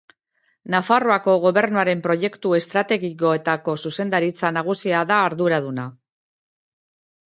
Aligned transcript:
Nafarroako 0.75 1.35
Gobernuaren 1.43 2.01
Proiektu 2.07 2.55
Estrategikoetako 2.59 3.77
Zuzendaritza 3.85 4.51
Nagusia 4.57 5.07
da 5.13 5.21
arduraduna. 5.27 5.87